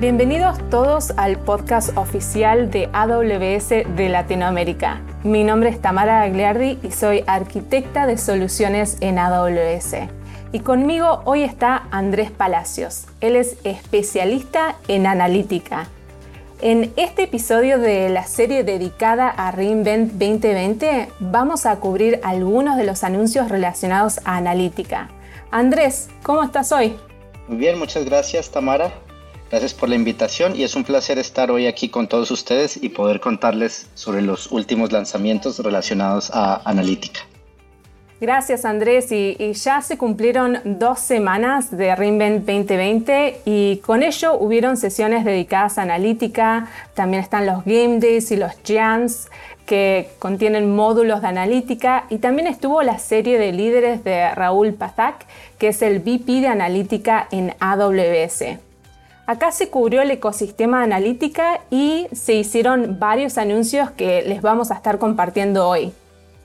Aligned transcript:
Bienvenidos 0.00 0.56
todos 0.70 1.12
al 1.16 1.40
podcast 1.40 1.98
oficial 1.98 2.70
de 2.70 2.88
AWS 2.92 3.96
de 3.96 4.08
Latinoamérica. 4.08 5.00
Mi 5.24 5.42
nombre 5.42 5.70
es 5.70 5.82
Tamara 5.82 6.22
Agliardi 6.22 6.78
y 6.84 6.92
soy 6.92 7.24
arquitecta 7.26 8.06
de 8.06 8.16
soluciones 8.16 8.98
en 9.00 9.18
AWS. 9.18 9.96
Y 10.52 10.60
conmigo 10.60 11.22
hoy 11.24 11.42
está 11.42 11.88
Andrés 11.90 12.30
Palacios. 12.30 13.06
Él 13.20 13.34
es 13.34 13.56
especialista 13.64 14.76
en 14.86 15.08
analítica. 15.08 15.88
En 16.60 16.92
este 16.94 17.24
episodio 17.24 17.80
de 17.80 18.08
la 18.08 18.22
serie 18.22 18.62
dedicada 18.62 19.28
a 19.28 19.50
Reinvent 19.50 20.12
2020 20.12 21.08
vamos 21.18 21.66
a 21.66 21.74
cubrir 21.80 22.20
algunos 22.22 22.76
de 22.76 22.84
los 22.84 23.02
anuncios 23.02 23.48
relacionados 23.48 24.20
a 24.24 24.36
analítica. 24.36 25.08
Andrés, 25.50 26.08
¿cómo 26.22 26.44
estás 26.44 26.70
hoy? 26.70 26.94
Muy 27.48 27.56
bien, 27.56 27.76
muchas 27.80 28.04
gracias 28.04 28.48
Tamara. 28.48 28.92
Gracias 29.50 29.72
por 29.72 29.88
la 29.88 29.94
invitación 29.94 30.54
y 30.54 30.62
es 30.62 30.74
un 30.74 30.84
placer 30.84 31.18
estar 31.18 31.50
hoy 31.50 31.66
aquí 31.66 31.88
con 31.88 32.06
todos 32.06 32.30
ustedes 32.30 32.78
y 32.82 32.90
poder 32.90 33.18
contarles 33.18 33.86
sobre 33.94 34.20
los 34.20 34.52
últimos 34.52 34.92
lanzamientos 34.92 35.58
relacionados 35.60 36.30
a 36.34 36.60
analítica. 36.68 37.20
Gracias 38.20 38.64
Andrés 38.64 39.12
y, 39.12 39.52
ya 39.52 39.80
se 39.80 39.96
cumplieron 39.96 40.58
dos 40.64 40.98
semanas 40.98 41.70
de 41.70 41.94
Reinvent 41.94 42.44
2020 42.44 43.42
y 43.44 43.76
con 43.78 44.02
ello 44.02 44.34
hubieron 44.34 44.76
sesiones 44.76 45.24
dedicadas 45.24 45.78
a 45.78 45.82
analítica, 45.82 46.68
también 46.94 47.22
están 47.22 47.46
los 47.46 47.64
Game 47.64 48.00
Days 48.00 48.32
y 48.32 48.36
los 48.36 48.52
Jams 48.66 49.28
que 49.66 50.10
contienen 50.18 50.74
módulos 50.74 51.22
de 51.22 51.28
analítica 51.28 52.06
y 52.10 52.18
también 52.18 52.48
estuvo 52.48 52.82
la 52.82 52.98
serie 52.98 53.38
de 53.38 53.52
líderes 53.52 54.02
de 54.02 54.34
Raúl 54.34 54.74
Pazak 54.74 55.24
que 55.58 55.68
es 55.68 55.80
el 55.80 56.00
VP 56.00 56.40
de 56.40 56.48
analítica 56.48 57.28
en 57.30 57.54
AWS. 57.60 58.67
Acá 59.28 59.52
se 59.52 59.68
cubrió 59.68 60.00
el 60.00 60.10
ecosistema 60.10 60.82
analítica 60.82 61.60
y 61.70 62.06
se 62.12 62.32
hicieron 62.32 62.98
varios 62.98 63.36
anuncios 63.36 63.90
que 63.90 64.22
les 64.22 64.40
vamos 64.40 64.70
a 64.70 64.74
estar 64.74 64.98
compartiendo 64.98 65.68
hoy. 65.68 65.92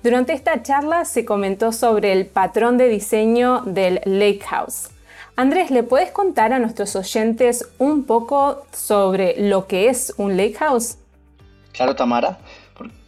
Durante 0.03 0.33
esta 0.33 0.61
charla 0.63 1.05
se 1.05 1.23
comentó 1.23 1.71
sobre 1.71 2.11
el 2.11 2.25
patrón 2.25 2.77
de 2.77 2.89
diseño 2.89 3.61
del 3.61 4.01
Lakehouse. 4.03 4.89
Andrés, 5.37 5.71
¿le 5.71 5.83
puedes 5.83 6.11
contar 6.11 6.51
a 6.51 6.59
nuestros 6.59 6.93
oyentes 6.97 7.69
un 7.77 8.03
poco 8.03 8.65
sobre 8.73 9.35
lo 9.37 9.65
que 9.65 9.87
es 9.87 10.13
un 10.17 10.35
Lakehouse? 10.35 10.97
Claro, 11.71 11.95
Tamara. 11.95 12.37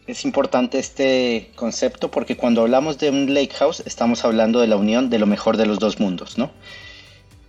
Es 0.08 0.24
importante 0.24 0.80
este 0.80 1.52
concepto 1.58 2.10
porque 2.10 2.38
cuando 2.38 2.62
hablamos 2.62 2.98
de 2.98 3.10
un 3.10 3.34
Lakehouse 3.34 3.84
estamos 3.86 4.24
hablando 4.24 4.62
de 4.62 4.68
la 4.68 4.78
unión 4.78 5.10
de 5.10 5.20
lo 5.20 5.26
mejor 5.26 5.58
de 5.58 5.66
los 5.66 5.80
dos 5.80 6.00
mundos, 6.00 6.38
¿no? 6.38 6.52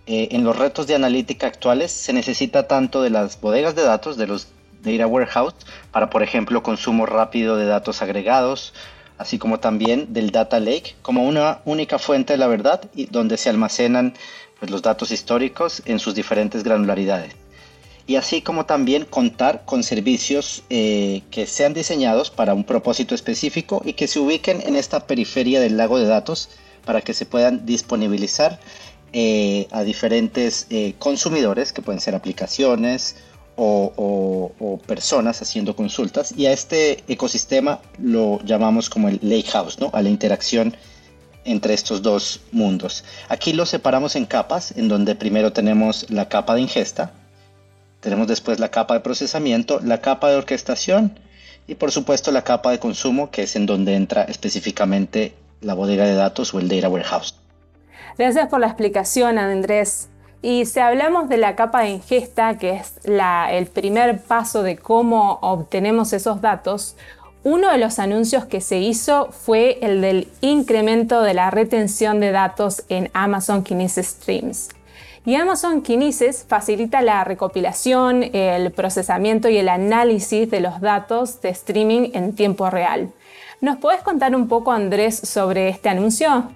Eh, 0.07 0.29
en 0.31 0.45
los 0.45 0.57
retos 0.57 0.87
de 0.87 0.95
analítica 0.95 1.47
actuales 1.47 1.91
se 1.91 2.13
necesita 2.13 2.65
tanto 2.67 3.01
de 3.01 3.09
las 3.09 3.39
bodegas 3.41 3.75
de 3.75 3.83
datos, 3.83 4.15
de 4.15 4.25
los 4.25 4.47
data 4.81 5.05
warehouse, 5.05 5.53
para 5.91 6.09
por 6.09 6.23
ejemplo 6.23 6.63
consumo 6.63 7.05
rápido 7.05 7.57
de 7.57 7.65
datos 7.65 8.01
agregados, 8.01 8.73
así 9.17 9.37
como 9.37 9.59
también 9.59 10.13
del 10.13 10.31
data 10.31 10.61
lake 10.61 10.95
como 11.01 11.27
una 11.27 11.59
única 11.65 11.99
fuente 11.99 12.33
de 12.33 12.37
la 12.37 12.47
verdad 12.47 12.81
y 12.95 13.07
donde 13.07 13.35
se 13.35 13.49
almacenan 13.49 14.13
pues, 14.59 14.71
los 14.71 14.81
datos 14.81 15.11
históricos 15.11 15.81
en 15.85 15.99
sus 15.99 16.15
diferentes 16.15 16.63
granularidades. 16.63 17.35
Y 18.05 18.15
así 18.15 18.41
como 18.41 18.65
también 18.65 19.03
contar 19.03 19.63
con 19.65 19.83
servicios 19.83 20.63
eh, 20.69 21.23
que 21.29 21.45
sean 21.45 21.73
diseñados 21.73 22.31
para 22.31 22.53
un 22.53 22.63
propósito 22.63 23.13
específico 23.13 23.81
y 23.83 23.93
que 23.93 24.07
se 24.07 24.19
ubiquen 24.19 24.61
en 24.65 24.77
esta 24.77 25.05
periferia 25.05 25.59
del 25.59 25.75
lago 25.75 25.99
de 25.99 26.05
datos 26.05 26.49
para 26.85 27.01
que 27.01 27.13
se 27.13 27.25
puedan 27.25 27.65
disponibilizar 27.65 28.61
eh, 29.13 29.67
a 29.71 29.83
diferentes 29.83 30.67
eh, 30.69 30.93
consumidores, 30.99 31.73
que 31.73 31.81
pueden 31.81 32.01
ser 32.01 32.15
aplicaciones 32.15 33.15
o, 33.59 34.79
personas 34.85 35.41
haciendo 35.41 35.75
consultas, 35.75 36.33
y 36.37 36.45
a 36.45 36.51
este 36.51 37.03
ecosistema 37.07 37.79
lo 37.97 38.39
llamamos 38.43 38.89
como 38.89 39.09
el 39.09 39.19
lakehouse, 39.21 39.79
¿no? 39.79 39.89
a 39.93 40.01
la 40.01 40.09
interacción 40.09 40.75
entre 41.43 41.73
estos 41.73 42.01
dos 42.01 42.41
mundos. 42.51 43.03
Aquí 43.29 43.53
lo 43.53 43.65
separamos 43.65 44.15
en 44.15 44.25
capas, 44.25 44.73
en 44.77 44.87
donde 44.87 45.15
primero 45.15 45.53
tenemos 45.53 46.09
la 46.09 46.29
capa 46.29 46.53
de 46.55 46.61
ingesta, 46.61 47.13
tenemos 47.99 48.27
después 48.27 48.59
la 48.59 48.69
capa 48.69 48.93
de 48.93 48.99
procesamiento, 48.99 49.79
la 49.83 50.01
capa 50.01 50.29
de 50.29 50.37
orquestación 50.37 51.19
y 51.67 51.75
por 51.75 51.91
supuesto 51.91 52.31
la 52.31 52.43
capa 52.43 52.71
de 52.71 52.79
consumo, 52.79 53.31
que 53.31 53.43
es 53.43 53.55
en 53.55 53.65
donde 53.65 53.95
entra 53.95 54.23
específicamente 54.23 55.33
la 55.61 55.73
bodega 55.73 56.05
de 56.05 56.13
datos 56.13 56.53
o 56.53 56.59
el 56.59 56.67
data 56.69 56.89
warehouse. 56.89 57.35
Gracias 58.17 58.49
por 58.49 58.59
la 58.59 58.67
explicación, 58.67 59.37
Andrés. 59.37 60.09
Y 60.41 60.65
si 60.65 60.79
hablamos 60.79 61.29
de 61.29 61.37
la 61.37 61.55
capa 61.55 61.81
de 61.81 61.89
ingesta, 61.89 62.57
que 62.57 62.71
es 62.71 62.93
el 63.05 63.65
primer 63.67 64.21
paso 64.21 64.63
de 64.63 64.77
cómo 64.77 65.37
obtenemos 65.41 66.13
esos 66.13 66.41
datos, 66.41 66.95
uno 67.43 67.71
de 67.71 67.77
los 67.77 67.99
anuncios 67.99 68.45
que 68.45 68.59
se 68.59 68.79
hizo 68.79 69.31
fue 69.31 69.77
el 69.81 70.01
del 70.01 70.27
incremento 70.41 71.21
de 71.21 71.35
la 71.35 71.51
retención 71.51 72.19
de 72.19 72.31
datos 72.31 72.83
en 72.89 73.11
Amazon 73.13 73.63
Kinesis 73.63 74.07
Streams. 74.07 74.69
Y 75.23 75.35
Amazon 75.35 75.81
Kinesis 75.81 76.43
facilita 76.47 77.01
la 77.01 77.23
recopilación, 77.23 78.23
el 78.33 78.71
procesamiento 78.71 79.47
y 79.47 79.57
el 79.57 79.69
análisis 79.69 80.49
de 80.49 80.61
los 80.61 80.81
datos 80.81 81.39
de 81.41 81.49
streaming 81.49 82.11
en 82.13 82.33
tiempo 82.33 82.69
real. 82.69 83.11
¿Nos 83.61 83.77
puedes 83.77 84.01
contar 84.01 84.35
un 84.35 84.47
poco, 84.47 84.71
Andrés, 84.71 85.17
sobre 85.17 85.69
este 85.69 85.89
anuncio? 85.89 86.49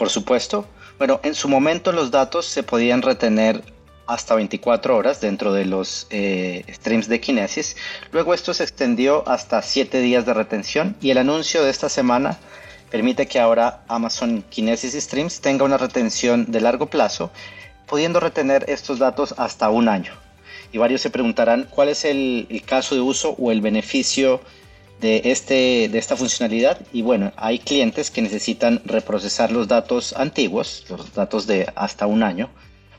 Por 0.00 0.08
supuesto. 0.08 0.66
Bueno, 0.96 1.20
en 1.24 1.34
su 1.34 1.46
momento 1.46 1.92
los 1.92 2.10
datos 2.10 2.46
se 2.46 2.62
podían 2.62 3.02
retener 3.02 3.62
hasta 4.06 4.34
24 4.34 4.96
horas 4.96 5.20
dentro 5.20 5.52
de 5.52 5.66
los 5.66 6.06
eh, 6.08 6.64
streams 6.70 7.06
de 7.06 7.20
Kinesis. 7.20 7.76
Luego 8.10 8.32
esto 8.32 8.54
se 8.54 8.62
extendió 8.62 9.28
hasta 9.28 9.60
7 9.60 10.00
días 10.00 10.24
de 10.24 10.32
retención 10.32 10.96
y 11.02 11.10
el 11.10 11.18
anuncio 11.18 11.62
de 11.62 11.68
esta 11.68 11.90
semana 11.90 12.38
permite 12.90 13.26
que 13.26 13.40
ahora 13.40 13.82
Amazon 13.88 14.42
Kinesis 14.48 14.94
Streams 14.94 15.42
tenga 15.42 15.66
una 15.66 15.76
retención 15.76 16.50
de 16.50 16.62
largo 16.62 16.86
plazo, 16.86 17.30
pudiendo 17.86 18.20
retener 18.20 18.64
estos 18.70 18.98
datos 18.98 19.34
hasta 19.36 19.68
un 19.68 19.86
año. 19.86 20.14
Y 20.72 20.78
varios 20.78 21.02
se 21.02 21.10
preguntarán 21.10 21.68
cuál 21.68 21.90
es 21.90 22.06
el, 22.06 22.46
el 22.48 22.62
caso 22.62 22.94
de 22.94 23.02
uso 23.02 23.36
o 23.38 23.52
el 23.52 23.60
beneficio 23.60 24.40
de, 25.00 25.22
este, 25.24 25.88
de 25.88 25.98
esta 25.98 26.16
funcionalidad 26.16 26.78
y 26.92 27.02
bueno, 27.02 27.32
hay 27.36 27.58
clientes 27.58 28.10
que 28.10 28.22
necesitan 28.22 28.82
reprocesar 28.84 29.50
los 29.50 29.68
datos 29.68 30.14
antiguos, 30.16 30.84
los 30.88 31.12
datos 31.14 31.46
de 31.46 31.70
hasta 31.74 32.06
un 32.06 32.22
año, 32.22 32.50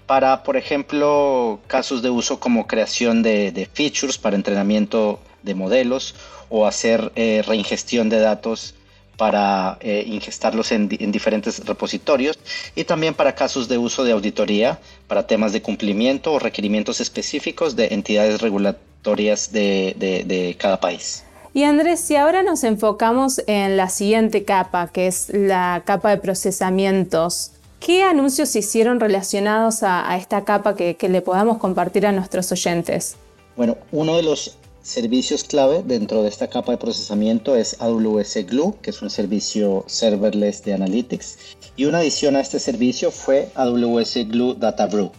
para, 0.07 0.43
por 0.43 0.57
ejemplo, 0.57 1.59
casos 1.67 2.01
de 2.01 2.09
uso 2.09 2.39
como 2.39 2.67
creación 2.67 3.23
de, 3.23 3.69
features 3.73 4.17
para 4.17 4.35
entrenamiento 4.35 5.19
de 5.43 5.55
modelos 5.55 6.15
o 6.49 6.65
hacer 6.67 7.11
eh, 7.15 7.43
reingestión 7.47 8.09
de 8.09 8.19
datos 8.19 8.75
para 9.15 9.77
eh, 9.81 10.03
ingestarlos 10.07 10.71
en, 10.71 10.89
diferentes 10.89 11.63
repositorios 11.65 12.39
y 12.75 12.83
también 12.85 13.13
para 13.13 13.35
casos 13.35 13.67
de 13.69 13.77
uso 13.77 14.03
de 14.03 14.11
auditoría 14.11 14.79
para 15.07 15.27
temas 15.27 15.53
de 15.53 15.61
cumplimiento 15.61 16.33
o 16.33 16.39
requerimientos 16.39 16.99
específicos 16.99 17.75
de 17.75 17.93
entidades 17.93 18.41
regulatorias 18.41 19.51
de 19.51 20.55
cada 20.59 20.79
país. 20.79 21.23
Y 21.53 21.63
Andrés, 21.63 21.99
si 21.99 22.15
ahora 22.15 22.43
nos 22.43 22.63
enfocamos 22.63 23.41
en 23.45 23.75
la 23.75 23.89
siguiente 23.89 24.45
capa, 24.45 24.87
que 24.87 25.07
es 25.07 25.29
la 25.33 25.83
capa 25.85 26.09
de 26.11 26.17
procesamientos, 26.17 27.51
¿qué 27.81 28.03
anuncios 28.03 28.49
se 28.49 28.59
hicieron 28.59 29.01
relacionados 29.01 29.83
a, 29.83 30.15
esta 30.15 30.45
capa 30.45 30.75
que, 30.75 30.95
le 31.09 31.21
podamos 31.21 31.57
compartir 31.57 32.05
a 32.05 32.13
nuestros 32.13 32.49
oyentes? 32.53 33.17
Bueno, 33.57 33.75
uno 33.91 34.15
de 34.15 34.23
los 34.23 34.57
servicios 34.81 35.43
clave 35.43 35.83
dentro 35.85 36.23
de 36.23 36.29
esta 36.29 36.47
capa 36.47 36.71
de 36.71 36.77
procesamiento 36.77 37.57
es 37.57 37.75
AWS 37.81 38.45
Glue, 38.47 38.75
que 38.81 38.91
es 38.91 39.01
un 39.01 39.09
servicio 39.09 39.83
serverless 39.87 40.63
de 40.63 40.73
Analytics. 40.73 41.37
Y 41.75 41.83
una 41.83 41.97
adición 41.97 42.37
a 42.37 42.39
este 42.39 42.61
servicio 42.61 43.11
fue 43.11 43.49
AWS 43.55 44.29
Glue 44.29 44.55
Data 44.55 44.87
Brew. 44.87 45.11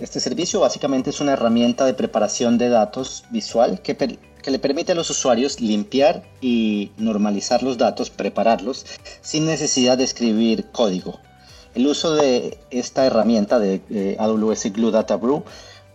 Este 0.00 0.20
servicio 0.20 0.60
básicamente 0.60 1.10
es 1.10 1.20
una 1.20 1.32
herramienta 1.32 1.86
de 1.86 1.94
preparación 1.94 2.58
de 2.58 2.68
datos 2.68 3.24
visual 3.30 3.80
que, 3.80 4.18
que 4.46 4.52
le 4.52 4.60
permite 4.60 4.92
a 4.92 4.94
los 4.94 5.10
usuarios 5.10 5.60
limpiar 5.60 6.22
y 6.40 6.92
normalizar 6.98 7.64
los 7.64 7.78
datos, 7.78 8.10
prepararlos, 8.10 8.86
sin 9.20 9.44
necesidad 9.44 9.98
de 9.98 10.04
escribir 10.04 10.66
código. 10.70 11.18
El 11.74 11.88
uso 11.88 12.14
de 12.14 12.56
esta 12.70 13.04
herramienta 13.04 13.58
de 13.58 14.16
AWS 14.20 14.72
Glue 14.72 14.92
Data 14.92 15.16
Brew 15.16 15.42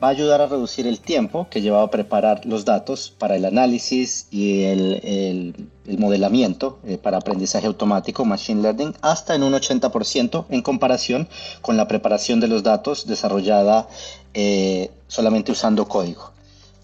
va 0.04 0.10
a 0.10 0.12
ayudar 0.12 0.42
a 0.42 0.48
reducir 0.48 0.86
el 0.86 1.00
tiempo 1.00 1.48
que 1.50 1.62
llevaba 1.62 1.84
a 1.84 1.92
preparar 1.92 2.46
los 2.46 2.66
datos 2.66 3.14
para 3.18 3.38
el 3.38 3.46
análisis 3.46 4.28
y 4.32 4.64
el, 4.64 5.56
modelamiento 5.98 6.80
eh, 6.86 6.98
para 6.98 7.20
aprendizaje 7.20 7.68
automático, 7.68 8.26
Machine 8.26 8.64
Learning, 8.64 8.94
hasta 9.02 9.34
en 9.34 9.44
un 9.44 9.54
80% 9.54 10.48
en 10.50 10.62
comparación 10.62 11.30
con 11.62 11.78
la 11.78 11.88
preparación 11.88 12.42
de 12.42 12.50
los 12.50 12.64
datos 12.64 13.08
desarrollada 13.08 13.88
eh, 14.34 14.92
solamente 15.08 15.54
usando 15.54 15.88
código 15.88 16.31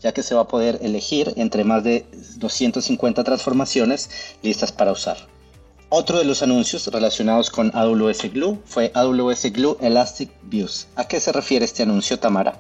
ya 0.02 0.14
que 0.14 0.24
se 0.24 0.36
va 0.36 0.42
a 0.42 0.48
poder 0.48 0.80
elegir 0.82 1.34
entre 1.38 1.64
más 1.64 1.84
de 1.84 2.06
250 2.38 3.24
transformaciones 3.24 4.10
listas 4.42 4.72
para 4.72 4.92
usar. 4.92 5.18
Otro 5.90 6.18
de 6.18 6.26
los 6.26 6.44
anuncios 6.44 6.86
relacionados 6.88 7.50
con 7.50 7.72
AWS 7.74 8.34
Glue 8.34 8.60
fue 8.66 8.92
AWS 8.94 9.54
Glue 9.54 9.78
Elastic 9.80 10.30
Views. 10.44 10.88
¿A 10.96 11.08
qué 11.08 11.20
se 11.20 11.32
refiere 11.32 11.64
este 11.64 11.84
anuncio, 11.84 12.20
Tamara? 12.20 12.60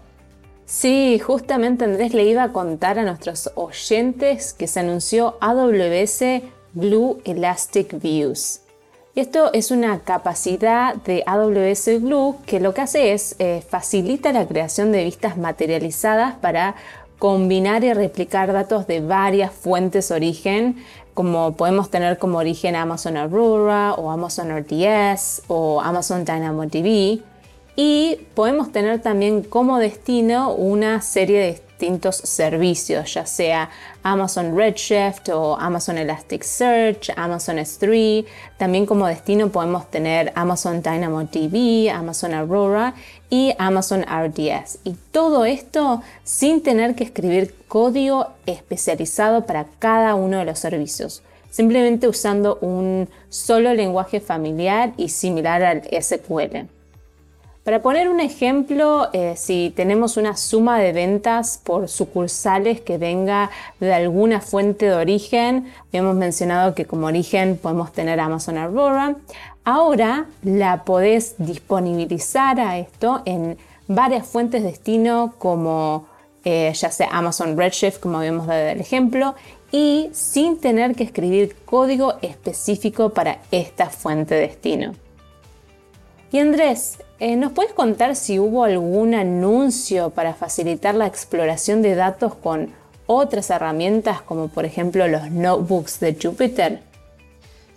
Sí, 0.65 1.19
justamente 1.19 1.85
Andrés 1.85 2.13
le 2.13 2.25
iba 2.25 2.43
a 2.43 2.53
contar 2.53 2.99
a 2.99 3.03
nuestros 3.03 3.51
oyentes 3.55 4.53
que 4.53 4.67
se 4.67 4.79
anunció 4.79 5.37
AWS 5.41 6.43
Glue 6.73 7.21
Elastic 7.25 7.99
Views. 8.01 8.61
Esto 9.15 9.51
es 9.51 9.71
una 9.71 9.99
capacidad 10.01 10.95
de 10.95 11.23
AWS 11.25 12.01
Glue 12.01 12.35
que 12.45 12.59
lo 12.59 12.73
que 12.73 12.81
hace 12.81 13.13
es 13.13 13.35
eh, 13.39 13.63
facilita 13.67 14.31
la 14.31 14.47
creación 14.47 14.91
de 14.91 15.03
vistas 15.03 15.37
materializadas 15.37 16.35
para 16.35 16.75
combinar 17.19 17.83
y 17.83 17.93
replicar 17.93 18.53
datos 18.53 18.87
de 18.87 19.01
varias 19.01 19.51
fuentes 19.51 20.11
origen, 20.11 20.83
como 21.13 21.53
podemos 21.53 21.89
tener 21.89 22.17
como 22.17 22.37
origen 22.37 22.75
Amazon 22.75 23.17
Aurora 23.17 23.93
o 23.95 24.11
Amazon 24.11 24.55
RDS 24.55 25.43
o 25.47 25.81
Amazon 25.81 26.25
DynamoDB. 26.25 27.21
Y 27.75 28.19
podemos 28.33 28.71
tener 28.71 29.01
también 29.01 29.43
como 29.43 29.77
destino 29.77 30.51
una 30.53 31.01
serie 31.01 31.39
de 31.39 31.66
distintos 31.77 32.15
servicios, 32.15 33.13
ya 33.13 33.25
sea 33.27 33.69
Amazon 34.01 34.57
Redshift 34.57 35.29
o 35.29 35.55
Amazon 35.57 35.99
Elasticsearch, 35.99 37.11
Amazon 37.15 37.57
S3. 37.57 38.25
También 38.57 38.87
como 38.87 39.05
destino 39.05 39.49
podemos 39.49 39.89
tener 39.91 40.31
Amazon 40.35 40.81
DynamoDB, 40.81 41.91
Amazon 41.93 42.33
Aurora 42.33 42.95
y 43.29 43.53
Amazon 43.59 44.03
RDS. 44.03 44.79
Y 44.85 44.95
todo 45.11 45.45
esto 45.45 46.01
sin 46.23 46.63
tener 46.63 46.95
que 46.95 47.03
escribir 47.03 47.53
código 47.67 48.29
especializado 48.47 49.45
para 49.45 49.67
cada 49.77 50.15
uno 50.15 50.39
de 50.39 50.45
los 50.45 50.59
servicios 50.59 51.21
simplemente 51.49 52.07
usando 52.07 52.57
un 52.61 53.09
solo 53.29 53.73
lenguaje 53.73 54.19
familiar 54.19 54.93
y 54.95 55.09
similar 55.09 55.63
al 55.63 55.81
SQL. 55.89 56.76
Para 57.67 57.81
poner 57.81 58.07
un 58.07 58.21
ejemplo, 58.21 59.09
eh, 59.11 59.33
si 59.35 59.73
tenemos 59.75 60.15
una 60.15 60.37
suma 60.37 60.79
de 60.79 60.93
ventas 60.93 61.59
por 61.61 61.89
sucursales 61.89 62.79
que 62.79 62.97
venga 62.97 63.51
de 63.81 63.93
alguna 63.93 64.39
fuente 64.39 64.85
de 64.85 64.93
origen, 64.93 65.69
hemos 65.91 66.15
mencionado 66.15 66.73
que 66.73 66.85
como 66.85 67.07
origen 67.07 67.59
podemos 67.61 67.91
tener 67.91 68.21
Amazon 68.21 68.57
Aurora, 68.57 69.17
ahora 69.65 70.27
la 70.43 70.85
podés 70.85 71.35
disponibilizar 71.39 72.57
a 72.61 72.77
esto 72.77 73.21
en 73.25 73.57
varias 73.89 74.25
fuentes 74.25 74.63
de 74.63 74.69
destino 74.69 75.33
como 75.37 76.05
eh, 76.45 76.71
ya 76.73 76.89
sea 76.89 77.09
Amazon 77.11 77.57
Redshift, 77.57 77.99
como 77.99 78.19
habíamos 78.19 78.47
dado 78.47 78.65
el 78.65 78.79
ejemplo, 78.79 79.35
y 79.73 80.09
sin 80.13 80.57
tener 80.61 80.95
que 80.95 81.03
escribir 81.03 81.53
código 81.65 82.13
específico 82.21 83.09
para 83.09 83.39
esta 83.51 83.89
fuente 83.89 84.35
de 84.35 84.41
destino. 84.43 85.06
Y 86.31 86.39
Andrés, 86.39 86.97
eh, 87.19 87.35
¿nos 87.35 87.53
puedes 87.53 87.73
contar 87.73 88.15
si 88.15 88.37
hubo 88.39 88.65
algún 88.65 89.15
anuncio 89.15 90.09
para 90.09 90.33
facilitar 90.33 90.93
la 90.93 91.07
exploración 91.07 91.81
de 91.81 91.95
datos 91.95 92.35
con 92.35 92.73
otras 93.05 93.49
herramientas 93.49 94.21
como 94.21 94.49
por 94.49 94.65
ejemplo 94.65 95.07
los 95.07 95.31
notebooks 95.31 95.99
de 96.01 96.17
Jupyter? 96.21 96.81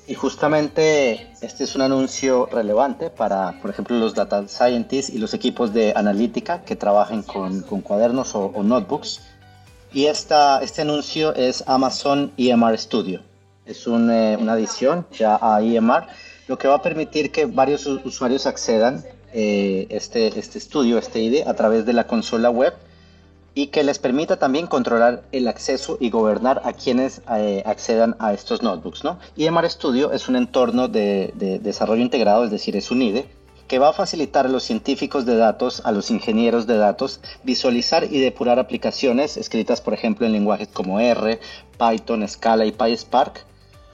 Y 0.09 0.15
justamente 0.15 1.29
este 1.41 1.63
es 1.63 1.77
un 1.77 1.83
anuncio 1.83 2.47
relevante 2.47 3.11
para, 3.11 3.61
por 3.61 3.71
ejemplo, 3.71 3.97
los 3.97 4.13
data 4.13 4.49
scientists 4.49 5.09
y 5.09 5.19
los 5.19 5.35
equipos 5.35 5.73
de 5.73 5.93
analítica 5.95 6.65
que 6.65 6.75
trabajen 6.75 7.23
con, 7.23 7.63
cuadernos 7.63 8.35
o, 8.35 8.51
notebooks. 8.61 9.21
Y 9.93 10.07
esta, 10.07 10.61
este 10.63 10.83
anuncio 10.83 11.33
es 11.37 11.63
Amazon 11.69 12.33
EMR 12.37 12.77
Studio. 12.77 13.23
Es 13.65 13.87
eh, 13.87 14.37
una 14.41 14.53
adición 14.55 15.07
ya 15.13 15.39
a 15.41 15.63
EMR, 15.63 16.09
lo 16.51 16.59
que 16.59 16.67
va 16.67 16.75
a 16.75 16.83
permitir 16.83 17.31
que 17.31 17.47
varios 17.47 17.87
usuarios 17.87 18.45
accedan 18.45 19.05
eh, 19.33 19.87
este, 19.89 20.37
este 20.37 20.59
estudio, 20.59 20.99
este 20.99 21.21
IDE, 21.21 21.45
a 21.47 21.55
través 21.55 21.87
de 21.87 21.93
la 21.93 22.09
consola 22.09 22.51
web 22.51 22.75
y 23.55 23.69
que 23.69 23.85
les 23.85 24.01
permita 24.01 24.37
también 24.37 24.67
controlar 24.67 25.23
el 25.31 25.47
acceso 25.47 25.97
y 26.01 26.11
gobernar 26.11 26.61
a 26.65 26.73
quienes 26.73 27.23
eh, 27.37 27.63
accedan 27.65 28.17
a 28.19 28.33
estos 28.33 28.63
notebooks. 28.63 29.05
¿no? 29.05 29.21
EMR 29.37 29.71
Studio 29.71 30.11
es 30.11 30.29
un 30.29 30.35
entorno 30.35 30.89
de, 30.89 31.33
desarrollo 31.63 32.03
integrado, 32.03 32.43
es 32.45 32.51
decir, 32.51 32.75
es 32.77 32.91
un 32.91 33.03
IDE, 33.03 33.29
que 33.69 33.79
va 33.79 33.91
a 33.91 33.93
facilitar 33.93 34.47
a 34.47 34.49
los 34.49 34.65
científicos 34.65 35.27
de 35.27 35.37
datos, 35.37 35.83
a 35.85 35.93
los 35.93 36.11
ingenieros 36.11 36.67
de 36.67 36.79
datos, 36.79 37.21
visualizar 37.45 38.03
y 38.11 38.19
depurar 38.19 38.59
aplicaciones 38.59 39.37
escritas, 39.37 39.81
por 39.81 39.95
ejemplo, 39.95 40.27
en 40.27 40.33
lenguajes 40.33 40.67
como 40.67 40.99
R, 40.99 41.39
Python, 41.79 42.27
Scala 42.27 42.67
y 42.67 42.73
PySpark, 42.73 43.47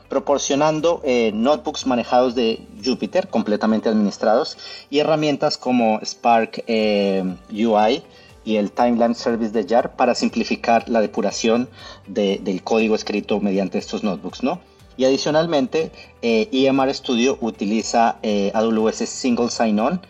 proporcionando 0.08 1.00
eh, 1.04 1.32
notebooks 1.34 1.86
manejados 1.86 2.34
de 2.34 2.60
Jupyter, 2.84 3.28
completamente 3.28 3.88
administrados, 3.88 4.56
y 4.90 4.98
herramientas 4.98 5.58
como 5.58 6.00
Spark 6.04 6.64
eh, 6.66 7.24
UI 7.50 8.02
y 8.44 8.56
el 8.56 8.70
Timeline 8.70 9.14
Service 9.14 9.52
de 9.52 9.66
JAR 9.66 9.96
para 9.96 10.14
simplificar 10.14 10.88
la 10.88 11.00
depuración 11.00 11.68
del 12.06 12.62
código 12.62 12.94
escrito 12.94 13.40
mediante 13.40 13.78
estos 13.78 14.04
notebooks, 14.04 14.42
¿no? 14.42 14.60
Y 14.96 15.04
adicionalmente, 15.04 15.90
eh, 16.22 16.48
EMR 16.52 16.94
Studio 16.94 17.36
utiliza 17.40 18.18
AWS 18.54 19.08
Single 19.08 19.50
Sign-On, 19.50 20.00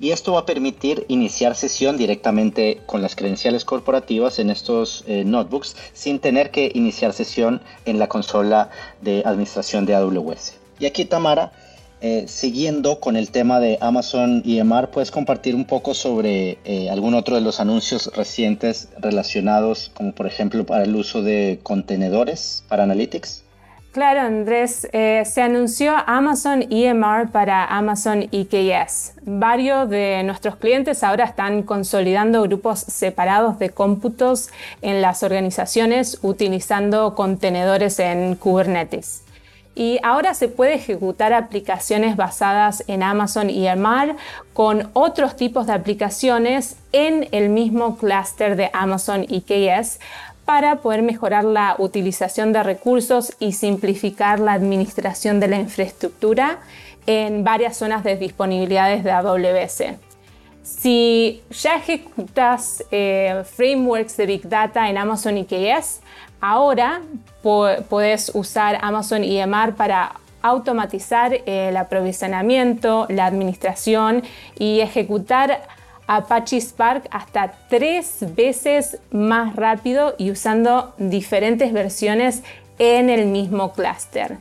y 0.00 0.10
esto 0.10 0.32
va 0.32 0.40
a 0.40 0.46
permitir 0.46 1.04
iniciar 1.08 1.54
sesión 1.54 1.96
directamente 1.96 2.80
con 2.86 3.02
las 3.02 3.14
credenciales 3.16 3.64
corporativas 3.64 4.38
en 4.38 4.50
estos 4.50 5.04
eh, 5.06 5.24
notebooks 5.24 5.76
sin 5.92 6.18
tener 6.18 6.50
que 6.50 6.70
iniciar 6.74 7.12
sesión 7.12 7.60
en 7.84 7.98
la 7.98 8.08
consola 8.08 8.70
de 9.00 9.22
administración 9.24 9.86
de 9.86 9.94
AWS. 9.94 10.54
Y 10.78 10.86
aquí 10.86 11.04
Tamara, 11.04 11.52
eh, 12.00 12.24
siguiendo 12.26 13.00
con 13.00 13.16
el 13.16 13.30
tema 13.30 13.60
de 13.60 13.78
Amazon 13.80 14.42
EMR, 14.44 14.90
¿puedes 14.90 15.10
compartir 15.10 15.54
un 15.54 15.64
poco 15.64 15.94
sobre 15.94 16.58
eh, 16.64 16.90
algún 16.90 17.14
otro 17.14 17.36
de 17.36 17.40
los 17.40 17.60
anuncios 17.60 18.10
recientes 18.14 18.88
relacionados, 18.98 19.90
como 19.94 20.12
por 20.12 20.26
ejemplo 20.26 20.66
para 20.66 20.84
el 20.84 20.94
uso 20.96 21.22
de 21.22 21.60
contenedores 21.62 22.64
para 22.68 22.82
Analytics? 22.82 23.43
Claro, 23.94 24.22
Andrés, 24.22 24.88
eh, 24.92 25.22
se 25.24 25.40
anunció 25.40 25.94
Amazon 26.08 26.64
EMR 26.68 27.28
para 27.30 27.64
Amazon 27.64 28.28
EKS. 28.32 29.12
Varios 29.22 29.88
de 29.88 30.20
nuestros 30.24 30.56
clientes 30.56 31.04
ahora 31.04 31.26
están 31.26 31.62
consolidando 31.62 32.42
grupos 32.42 32.80
separados 32.80 33.60
de 33.60 33.70
cómputos 33.70 34.50
en 34.82 35.00
las 35.00 35.22
organizaciones 35.22 36.18
utilizando 36.22 37.14
contenedores 37.14 38.00
en 38.00 38.34
Kubernetes. 38.34 39.22
Y 39.76 40.00
ahora 40.02 40.34
se 40.34 40.48
puede 40.48 40.74
ejecutar 40.74 41.32
aplicaciones 41.32 42.16
basadas 42.16 42.82
en 42.88 43.04
Amazon 43.04 43.48
EMR 43.48 44.16
con 44.54 44.90
otros 44.92 45.36
tipos 45.36 45.68
de 45.68 45.72
aplicaciones 45.72 46.78
en 46.90 47.28
el 47.30 47.48
mismo 47.48 47.96
clúster 47.96 48.56
de 48.56 48.70
Amazon 48.72 49.24
EKS 49.28 50.00
para 50.44 50.76
poder 50.76 51.02
mejorar 51.02 51.44
la 51.44 51.76
utilización 51.78 52.52
de 52.52 52.62
recursos 52.62 53.34
y 53.38 53.52
simplificar 53.52 54.40
la 54.40 54.52
administración 54.52 55.40
de 55.40 55.48
la 55.48 55.58
infraestructura 55.58 56.58
en 57.06 57.44
varias 57.44 57.76
zonas 57.76 58.04
de 58.04 58.16
disponibilidades 58.16 59.04
de 59.04 59.10
AWS. 59.10 59.82
Si 60.62 61.42
ya 61.50 61.76
ejecutas 61.76 62.82
eh, 62.90 63.42
frameworks 63.44 64.16
de 64.16 64.26
Big 64.26 64.48
Data 64.48 64.88
en 64.88 64.96
Amazon 64.96 65.36
EKS, 65.36 66.00
ahora 66.40 67.02
puedes 67.42 68.30
usar 68.34 68.78
Amazon 68.80 69.24
EMR 69.24 69.74
para 69.74 70.14
automatizar 70.40 71.40
el 71.46 71.76
aprovisionamiento, 71.76 73.06
la 73.08 73.26
administración 73.26 74.22
y 74.58 74.80
ejecutar 74.80 75.62
Apache 76.06 76.60
Spark 76.60 77.08
hasta 77.10 77.52
tres 77.68 78.18
veces 78.34 78.98
más 79.10 79.56
rápido 79.56 80.14
y 80.18 80.30
usando 80.30 80.94
diferentes 80.98 81.72
versiones 81.72 82.42
en 82.78 83.10
el 83.10 83.26
mismo 83.26 83.72
clúster. 83.72 84.38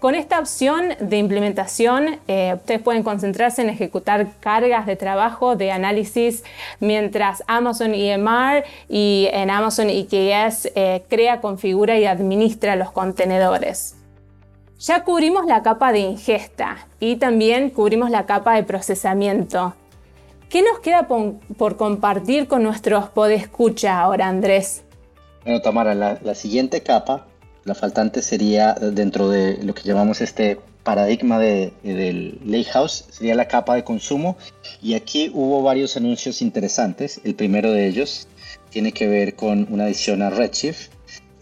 Con 0.00 0.14
esta 0.14 0.38
opción 0.38 0.94
de 0.98 1.18
implementación, 1.18 2.20
eh, 2.26 2.54
ustedes 2.54 2.80
pueden 2.80 3.02
concentrarse 3.02 3.60
en 3.60 3.68
ejecutar 3.68 4.28
cargas 4.40 4.86
de 4.86 4.96
trabajo 4.96 5.56
de 5.56 5.72
análisis 5.72 6.42
mientras 6.78 7.44
Amazon 7.46 7.92
EMR 7.92 8.64
y 8.88 9.28
en 9.30 9.50
Amazon 9.50 9.90
EKS 9.90 10.70
eh, 10.74 11.02
crea, 11.10 11.42
configura 11.42 11.98
y 11.98 12.06
administra 12.06 12.76
los 12.76 12.92
contenedores. 12.92 13.94
Ya 14.78 15.04
cubrimos 15.04 15.44
la 15.44 15.62
capa 15.62 15.92
de 15.92 15.98
ingesta 15.98 16.78
y 16.98 17.16
también 17.16 17.68
cubrimos 17.68 18.08
la 18.08 18.24
capa 18.24 18.54
de 18.54 18.62
procesamiento. 18.62 19.74
¿Qué 20.50 20.62
nos 20.62 20.80
queda 20.80 21.06
por, 21.06 21.76
compartir 21.76 22.48
con 22.48 22.64
nuestros 22.64 23.08
podescucha 23.10 24.00
ahora, 24.00 24.26
Andrés? 24.26 24.82
Bueno, 25.44 25.60
Tamara, 25.60 25.94
la, 25.94 26.34
siguiente 26.34 26.82
capa, 26.82 27.28
la 27.62 27.76
faltante 27.76 28.20
sería 28.20 28.74
dentro 28.74 29.28
de 29.28 29.62
lo 29.62 29.74
que 29.74 29.84
llamamos 29.84 30.20
este 30.20 30.58
paradigma 30.82 31.38
de, 31.38 31.72
del 31.84 32.40
Lakehouse, 32.44 33.04
sería 33.10 33.36
la 33.36 33.46
capa 33.46 33.76
de 33.76 33.84
consumo. 33.84 34.36
Y 34.82 34.94
aquí 34.94 35.30
hubo 35.32 35.62
varios 35.62 35.96
anuncios 35.96 36.42
interesantes. 36.42 37.20
El 37.22 37.36
primero 37.36 37.70
de 37.70 37.86
ellos 37.86 38.26
tiene 38.70 38.90
que 38.90 39.06
ver 39.06 39.36
con 39.36 39.68
una 39.70 39.84
adición 39.84 40.20
a 40.20 40.30
Redshift 40.30 40.90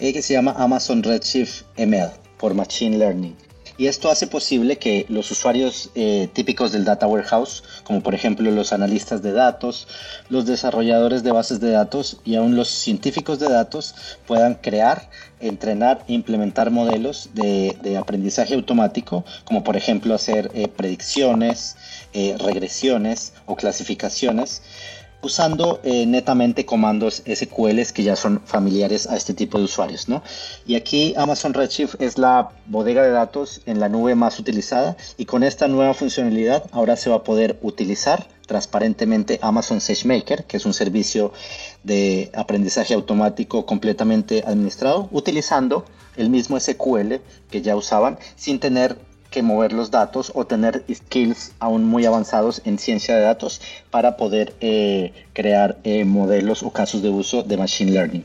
eh, 0.00 0.12
que 0.12 0.20
se 0.20 0.34
llama 0.34 0.54
Amazon 0.58 1.02
Redshift 1.02 1.62
ML 1.78 2.10
por 2.36 2.52
Machine 2.52 2.98
Learning. 2.98 3.48
Y 3.78 3.87
esto 3.87 4.11
hace 4.11 4.26
posible 4.26 4.76
que 4.76 5.06
los 5.08 5.30
usuarios 5.30 5.90
eh, 5.94 6.28
típicos 6.32 6.73
del 6.73 6.85
Data 6.85 7.06
Warehouse, 7.06 7.62
como 7.85 8.02
por 8.02 8.12
ejemplo 8.12 8.50
los 8.50 8.73
analistas 8.73 9.23
de 9.23 9.30
datos, 9.30 9.87
los 10.28 10.47
desarrolladores 10.47 11.23
de 11.23 11.30
bases 11.30 11.61
de 11.61 11.70
datos 11.70 12.18
y 12.25 12.35
aún 12.35 12.56
los 12.56 12.68
científicos 12.68 13.38
de 13.38 13.49
datos, 13.49 13.94
puedan 14.26 14.56
crear, 14.56 15.08
entrenar 15.38 16.04
e 16.08 16.14
implementar 16.14 16.73
modelos 16.73 17.30
de, 17.35 17.97
aprendizaje 17.97 18.54
automático, 18.54 19.25
como 19.44 19.62
por 19.62 19.76
ejemplo 19.76 20.12
hacer 20.12 20.50
eh, 20.54 20.66
predicciones, 20.66 21.76
eh, 22.12 22.37
regresiones 22.37 23.32
o 23.47 23.54
clasificaciones 23.54 24.61
usando 25.22 25.80
eh, 25.82 26.06
netamente 26.06 26.64
comandos 26.64 27.22
SQL 27.26 27.80
que 27.92 28.02
ya 28.02 28.16
son 28.16 28.40
familiares 28.44 29.06
a 29.06 29.16
este 29.16 29.34
tipo 29.34 29.58
de 29.58 29.64
usuarios, 29.64 30.08
¿no? 30.08 30.22
Y 30.66 30.76
aquí 30.76 31.14
Amazon 31.16 31.54
Redshift 31.54 32.00
es 32.00 32.18
la 32.18 32.50
bodega 32.66 33.02
de 33.02 33.10
datos 33.10 33.60
en 33.66 33.80
la 33.80 33.88
nube 33.88 34.14
más 34.14 34.38
utilizada 34.38 34.96
y 35.16 35.25
con 35.25 35.42
esta 35.42 35.66
nueva 35.66 35.94
funcionalidad 35.94 36.64
ahora 36.72 36.96
se 36.96 37.10
va 37.10 37.16
a 37.16 37.25
poder 37.25 37.58
utilizar 37.62 38.28
transparentemente 38.46 39.38
Amazon 39.42 39.80
SageMaker, 39.80 40.44
que 40.44 40.56
es 40.56 40.64
un 40.64 40.72
servicio 40.72 41.32
de 41.82 42.30
aprendizaje 42.34 42.94
automático 42.94 43.66
completamente 43.66 44.42
administrado, 44.46 45.08
utilizando 45.12 45.84
el 46.16 46.30
mismo 46.30 46.58
SQL 46.58 47.16
que 47.50 47.62
ya 47.62 47.76
usaban 47.76 48.18
sin 48.37 48.58
tener 48.58 48.98
que 49.38 49.42
mover 49.45 49.73
los 49.73 49.92
datos 49.92 50.33
o 50.35 50.47
tener 50.47 50.83
skills 50.92 51.52
aún 51.61 51.85
muy 51.85 52.04
avanzados 52.04 52.61
en 52.64 52.76
ciencia 52.76 53.14
de 53.14 53.23
datos 53.23 53.61
para 53.88 54.16
poder 54.16 54.52
eh, 54.61 55.12
crear 55.33 55.76
eh, 55.85 56.04
modelos 56.04 56.64
o 56.64 56.71
casos 56.71 57.02
de 57.02 57.09
uso 57.09 57.45
de 57.45 57.57
Machine 57.57 57.92
Learning. 57.92 58.25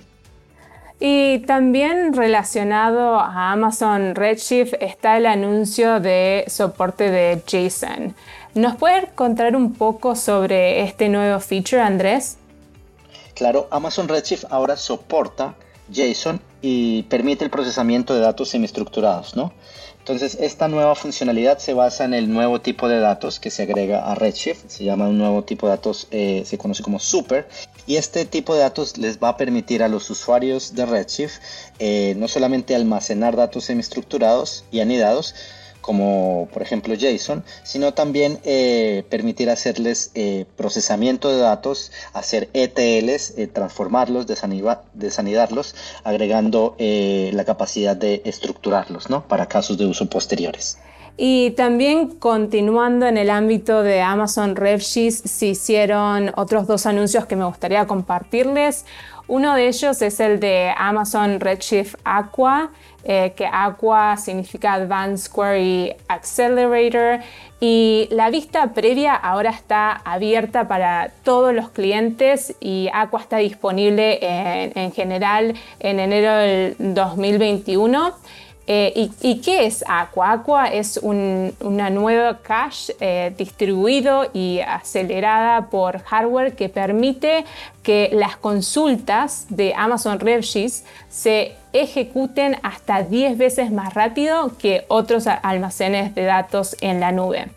Y 0.99 1.39
también 1.45 2.13
relacionado 2.13 3.19
a 3.19 3.51
Amazon 3.51 4.15
Redshift 4.15 4.73
está 4.79 5.17
el 5.17 5.27
anuncio 5.27 5.99
de 5.99 6.45
soporte 6.47 7.11
de 7.11 7.43
JSON. 7.45 8.15
¿Nos 8.55 8.75
puede 8.75 9.05
contar 9.13 9.55
un 9.55 9.75
poco 9.75 10.15
sobre 10.15 10.81
este 10.81 11.09
nuevo 11.09 11.39
feature, 11.39 11.81
Andrés? 11.81 12.37
Claro, 13.35 13.67
Amazon 13.69 14.07
Redshift 14.07 14.45
ahora 14.49 14.77
soporta 14.77 15.53
JSON 15.91 16.39
y 16.63 17.03
permite 17.03 17.45
el 17.45 17.51
procesamiento 17.51 18.15
de 18.15 18.21
datos 18.21 18.49
semiestructurados, 18.49 19.35
¿no? 19.35 19.53
Entonces, 20.03 20.37
esta 20.41 20.67
nueva 20.67 20.95
funcionalidad 20.95 21.59
se 21.59 21.73
basa 21.73 22.03
en 22.03 22.13
el 22.13 22.29
nuevo 22.29 22.59
tipo 22.59 22.89
de 22.89 22.99
datos 22.99 23.39
que 23.39 23.49
se 23.49 23.63
agrega 23.63 24.11
a 24.11 24.15
Redshift. 24.15 24.67
Se 24.67 24.83
llama 24.83 25.07
un 25.07 25.17
nuevo 25.17 25.45
tipo 25.45 25.65
de 25.65 25.69
datos, 25.77 26.09
eh, 26.11 26.43
se 26.45 26.57
conoce 26.57 26.83
como 26.83 26.99
Super. 26.99 27.47
Y 27.87 27.95
este 27.95 28.25
tipo 28.25 28.53
de 28.53 28.59
datos 28.59 28.97
les 28.97 29.17
va 29.17 29.29
a 29.29 29.37
permitir 29.37 29.81
a 29.81 29.87
los 29.87 30.09
usuarios 30.09 30.75
de 30.75 30.85
Redshift 30.85 31.39
eh, 31.79 32.15
no 32.17 32.27
solamente 32.27 32.75
almacenar 32.75 33.37
datos 33.37 33.63
semiestructurados 33.63 34.65
y 34.73 34.81
anidados, 34.81 35.35
como 35.83 36.47
por 36.53 36.61
ejemplo 36.61 36.95
JSON, 36.95 37.43
sino 37.63 37.93
también 37.93 38.39
eh, 38.45 39.03
permitir 39.09 39.49
hacerles 39.49 40.11
eh, 40.15 40.45
procesamiento 40.55 41.29
de 41.29 41.37
datos, 41.37 41.91
hacer 42.13 42.49
ETLs, 42.53 43.37
eh, 43.37 43.47
transformarlos, 43.47 44.25
desanidarlos, 44.25 45.75
agregando 46.03 46.75
la 46.79 47.43
capacidad 47.43 47.95
de 47.95 48.21
estructurarlos 48.25 49.09
¿no? 49.09 49.27
para 49.27 49.47
casos 49.47 49.77
de 49.77 49.85
uso 49.85 50.09
posteriores. 50.09 50.77
Y 51.15 51.51
también 51.51 52.07
continuando 52.07 53.05
en 53.05 53.17
el 53.17 53.29
ámbito 53.29 53.83
de 53.83 54.01
Amazon 54.01 54.55
Redshift, 54.55 55.27
se 55.27 55.47
hicieron 55.47 56.31
otros 56.35 56.65
dos 56.65 56.87
anuncios 56.87 57.27
que 57.27 57.35
me 57.35 57.45
gustaría 57.45 57.85
compartirles. 57.85 58.85
Uno 59.27 59.55
de 59.55 59.67
ellos 59.67 60.01
es 60.01 60.19
el 60.19 60.39
de 60.39 60.73
Amazon 60.77 61.39
Redshift 61.39 61.95
Aqua, 62.03 62.71
eh, 63.05 63.33
que 63.35 63.45
Aqua 63.45 64.17
significa 64.17 64.73
Advanced 64.73 65.31
Query 65.33 65.95
Accelerator 66.07 67.19
y 67.59 68.07
la 68.11 68.29
vista 68.29 68.73
previa 68.73 69.13
ahora 69.13 69.51
está 69.51 69.91
abierta 69.91 70.67
para 70.67 71.11
todos 71.23 71.53
los 71.53 71.69
clientes 71.69 72.55
y 72.59 72.89
Aqua 72.93 73.21
está 73.21 73.37
disponible 73.37 74.19
en 74.21 74.91
general 74.91 75.55
en 75.79 75.99
enero 75.99 76.35
del 76.35 76.75
2021. 76.79 78.13
Eh, 78.65 79.09
y, 79.21 79.41
qué 79.41 79.65
es 79.65 79.83
Aqua? 79.89 80.31
Aqua 80.31 80.67
es 80.67 80.97
una 80.97 81.89
nueva 81.89 82.39
cache 82.39 82.95
eh, 83.01 83.33
distribuido 83.37 84.29
y 84.33 84.61
acelerada 84.61 85.69
por 85.69 85.99
hardware 85.99 86.55
que 86.55 86.69
permite 86.69 87.43
que 87.81 88.09
las 88.13 88.37
consultas 88.37 89.47
de 89.49 89.73
Amazon 89.75 90.17
Redshift 90.17 90.85
se 91.09 91.57
ejecuten 91.73 92.57
hasta 92.63 93.03
10 93.03 93.37
veces 93.37 93.71
más 93.71 93.93
rápido 93.95 94.57
que 94.57 94.85
otros 94.87 95.27
almacenes 95.27 96.15
de 96.15 96.23
datos 96.23 96.77
en 96.79 97.01
la 97.01 97.11
nube. 97.11 97.49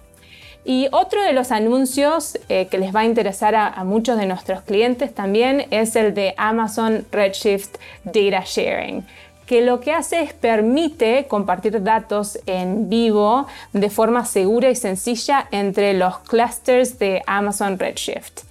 Y 0.64 0.88
otro 0.90 1.22
de 1.22 1.32
los 1.32 1.52
anuncios 1.52 2.36
eh, 2.48 2.66
que 2.68 2.78
les 2.78 2.92
va 2.92 3.00
a 3.00 3.04
interesar 3.04 3.54
a, 3.54 3.84
muchos 3.84 4.18
de 4.18 4.26
nuestros 4.26 4.62
clientes 4.62 5.14
también 5.14 5.66
es 5.70 5.94
el 5.94 6.12
de 6.12 6.34
Amazon 6.36 7.06
Redshift 7.12 7.76
Data 8.02 8.42
Sharing 8.44 9.06
que 9.46 9.62
lo 9.62 9.80
que 9.80 9.92
hace 9.92 10.20
es 10.22 10.32
permite 10.32 11.26
compartir 11.28 11.82
datos 11.82 12.38
en 12.46 12.88
vivo 12.88 13.46
de 13.72 13.88
forma 13.88 14.24
segura 14.24 14.68
y 14.68 14.74
sencilla 14.74 15.46
entre 15.52 15.94
los 15.94 16.18
clusters 16.18 16.98
de 16.98 17.22
Amazon 17.26 17.78
Redshift. 17.78 18.42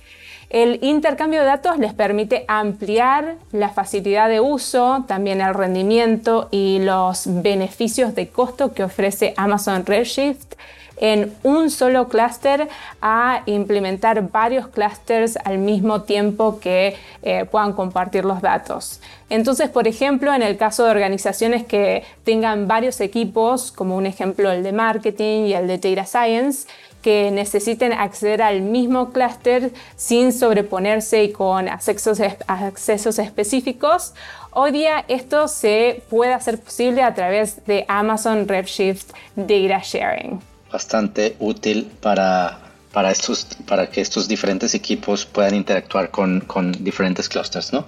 El 0.50 0.80
intercambio 0.84 1.42
de 1.42 1.48
datos 1.48 1.78
les 1.80 1.94
permite 1.94 2.46
ampliar 2.48 3.36
la 3.52 3.70
facilidad 3.70 4.30
de 4.30 4.40
uso, 4.40 5.04
también 5.08 5.42
el 5.42 5.54
rendimiento 5.54 6.48
y 6.52 6.80
los 6.80 7.24
beneficios 7.25 8.16
de 8.16 8.30
costo 8.30 8.74
que 8.74 8.84
ofrece 8.84 9.34
Amazon 9.38 9.86
Redshift 9.86 10.56
en 10.98 11.34
un 11.44 11.70
solo 11.70 12.08
clúster 12.08 12.68
a 13.02 13.44
implementar 13.46 14.30
varios 14.30 14.68
clústeres 14.68 15.38
al 15.44 15.58
mismo 15.58 16.04
tiempo 16.04 16.60
que 16.60 16.96
eh, 17.24 17.46
puedan 17.46 17.74
compartir 17.74 18.25
los 18.25 18.42
datos. 18.42 19.02
Entonces, 19.30 19.70
por 19.70 19.88
ejemplo, 19.88 20.34
en 20.34 20.44
el 20.44 20.58
caso 20.58 20.86
de 20.86 20.92
organizaciones 20.92 21.66
que 21.66 22.04
tengan 22.24 22.68
varios 22.68 23.02
equipos, 23.02 23.72
como 23.72 23.98
un 23.98 24.06
ejemplo 24.06 24.52
el 24.52 24.64
de 24.64 24.72
marketing 24.72 25.46
y 25.46 25.54
el 25.54 25.68
de 25.68 25.78
data 25.78 26.06
science, 26.06 26.68
que 27.02 27.30
necesiten 27.30 27.94
acceder 27.94 28.42
al 28.42 28.62
mismo 28.62 29.12
clúster 29.12 29.72
sin 29.96 30.34
sobreponerse 30.34 31.24
y 31.24 31.32
con 31.32 31.70
accesos, 31.70 32.20
accesos 32.48 33.20
específicos, 33.20 34.16
hoy 34.52 34.72
día 34.72 35.06
esto 35.08 35.48
se 35.48 36.02
puede 36.10 36.34
hacer 36.34 36.60
posible 36.60 37.04
a 37.04 37.14
través 37.14 37.64
de 37.66 37.86
Amazon 37.88 38.48
Redshift 38.48 39.12
Data 39.36 39.82
Sharing 39.84 40.55
bastante 40.72 41.36
útil 41.40 41.92
para, 42.02 42.60
para, 42.92 43.12
estos, 43.12 43.48
para 43.66 43.90
que 43.90 44.02
estos 44.02 44.28
diferentes 44.28 44.74
equipos 44.74 45.26
puedan 45.26 45.56
interactuar 45.56 46.12
con, 46.12 46.42
con 46.42 46.72
diferentes 46.84 47.30
clusters, 47.30 47.74
¿no? 47.74 47.86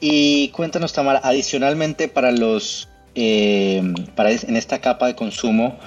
Y 0.00 0.48
cuéntanos, 0.48 0.92
Tamara, 0.92 1.20
adicionalmente 1.22 2.08
para 2.08 2.32
los, 2.32 2.88
eh, 3.14 3.82
para 4.14 4.30
en 4.30 4.56
esta 4.56 4.80
capa 4.80 5.06
de 5.06 5.14
consumo, 5.14 5.78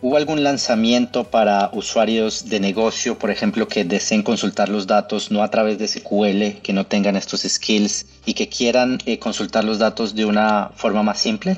¿Hubo 0.00 0.16
algún 0.16 0.44
lanzamiento 0.44 1.24
para 1.24 1.70
usuarios 1.72 2.48
de 2.48 2.60
negocio, 2.60 3.18
por 3.18 3.32
ejemplo, 3.32 3.66
que 3.66 3.84
deseen 3.84 4.22
consultar 4.22 4.68
los 4.68 4.86
datos 4.86 5.32
no 5.32 5.42
a 5.42 5.50
través 5.50 5.76
de 5.78 5.88
SQL, 5.88 6.62
que 6.62 6.72
no 6.72 6.86
tengan 6.86 7.16
estos 7.16 7.40
skills 7.40 8.06
y 8.24 8.34
que 8.34 8.48
quieran 8.48 8.98
eh, 9.06 9.18
consultar 9.18 9.64
los 9.64 9.80
datos 9.80 10.14
de 10.14 10.24
una 10.24 10.70
forma 10.76 11.02
más 11.02 11.18
simple? 11.18 11.56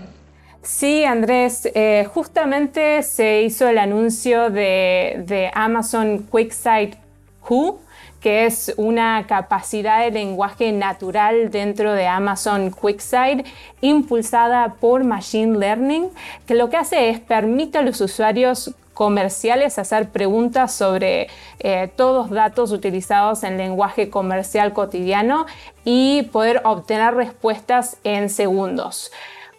Sí, 0.63 1.05
Andrés, 1.05 1.67
eh, 1.75 2.07
justamente 2.13 3.03
se 3.03 3.43
hizo 3.43 3.67
el 3.67 3.79
anuncio 3.79 4.51
de, 4.51 5.51
Amazon 5.55 6.19
QuickSight 6.31 6.97
Who, 7.49 7.81
que 8.21 8.45
es 8.45 8.75
una 8.77 9.25
capacidad 9.27 10.05
de 10.05 10.11
lenguaje 10.11 10.71
natural 10.73 11.51
dentro 11.51 11.95
de 11.95 12.07
Amazon 12.07 12.71
QuickSight 12.71 13.47
impulsada 13.81 14.75
por 14.79 15.03
Machine 15.03 15.59
Learning, 15.59 16.11
que 16.47 16.55
lo 16.55 16.69
que 16.69 16.77
hace 16.77 17.09
es 17.09 17.21
permite 17.21 17.79
a 17.79 17.83
los 17.83 17.99
usuarios 18.03 18.75
comerciales 18.93 19.79
hacer 19.79 20.11
preguntas 20.11 20.75
sobre 20.75 21.29
eh, 21.61 21.91
todos 21.97 22.29
datos 22.29 22.71
utilizados 22.73 23.45
en 23.45 23.57
lenguaje 23.57 24.11
comercial 24.11 24.75
cotidiano 24.75 25.47
y 25.87 26.25
poder 26.25 26.61
obtener 26.65 27.15
respuestas 27.15 27.97
en 28.05 28.29
segundos 28.29 29.11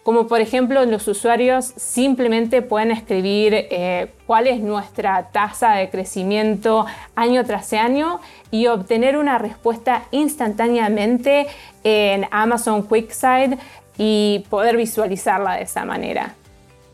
como 0.02 0.26
por 0.26 0.40
ejemplo 0.40 0.84
los 0.84 1.06
usuarios 1.06 1.72
simplemente 1.76 2.62
pueden 2.62 2.90
escribir 2.90 3.54
eh, 3.54 4.08
cuál 4.26 4.46
es 4.46 4.60
nuestra 4.60 5.30
tasa 5.30 5.74
de 5.74 5.90
crecimiento 5.90 6.86
año 7.14 7.44
tras 7.44 7.72
año 7.72 8.20
y 8.50 8.66
obtener 8.66 9.16
una 9.16 9.38
respuesta 9.38 10.04
instantáneamente 10.10 11.46
en 11.84 12.26
Amazon 12.30 12.82
QuickSight 12.82 13.58
y 13.98 14.44
poder 14.50 14.76
visualizarla 14.76 15.56
de 15.56 15.62
esa 15.62 15.84
manera. 15.84 16.34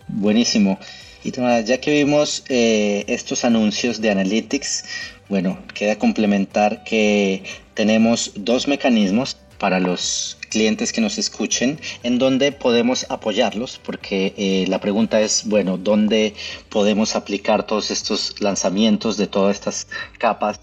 Buenísimo. 0.09 0.79
Y 1.25 1.33
ya 1.33 1.81
que 1.81 1.91
vimos 1.93 2.45
eh, 2.49 3.05
estos 3.09 3.45
anuncios 3.45 4.01
de 4.01 4.11
Analytics, 4.11 4.85
bueno, 5.29 5.59
queda 5.75 5.97
complementar 5.97 6.85
que 6.85 7.43
tenemos 7.75 8.33
dos 8.35 8.69
mecanismos 8.69 9.37
para 9.59 9.81
los 9.81 10.37
clientes 10.49 10.93
que 10.93 11.01
nos 11.01 11.19
escuchen 11.19 11.79
en 12.03 12.19
donde 12.19 12.53
podemos 12.53 13.07
apoyarlos, 13.11 13.81
porque 13.85 14.35
eh, 14.37 14.65
la 14.69 14.81
pregunta 14.81 15.21
es, 15.21 15.45
bueno, 15.47 15.77
¿dónde 15.77 16.35
podemos 16.69 17.17
aplicar 17.17 17.67
todos 17.67 17.91
estos 17.91 18.41
lanzamientos 18.41 19.17
de 19.17 19.27
todas 19.27 19.57
estas 19.57 19.87
capas 20.19 20.61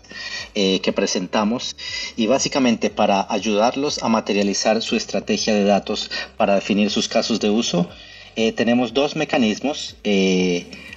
eh, 0.55 0.79
que 0.81 0.93
presentamos? 0.93 1.75
Y 2.15 2.27
básicamente 2.27 2.89
para 2.89 3.27
ayudarlos 3.29 4.01
a 4.01 4.09
materializar 4.09 4.81
su 4.81 4.95
estrategia 4.95 5.53
de 5.53 5.63
datos 5.63 6.09
para 6.37 6.55
definir 6.55 6.89
sus 6.89 7.07
casos 7.07 7.39
de 7.39 7.49
uso, 7.49 7.87
eh, 8.35 8.51
tenemos 8.51 8.93
dos 8.93 9.15
mecanismos 9.15 9.95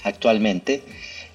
actualmente 0.02 0.82